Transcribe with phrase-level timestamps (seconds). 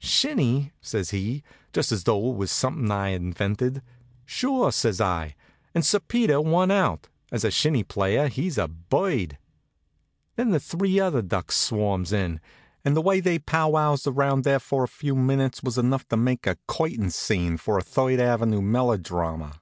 [0.00, 1.42] "Shinny?" says he,
[1.72, 3.82] just as though it was something I'd invented.
[4.24, 5.34] "Sure," says I.
[5.74, 7.08] "And Sir Peter won out.
[7.32, 9.38] As a shinny player he's a bird."
[10.36, 12.38] Then the three other ducks swarms in,
[12.84, 16.46] and the way they powwows around there for a few minutes was enough to make
[16.46, 19.60] a curtain scene for a Third avenue melodrama.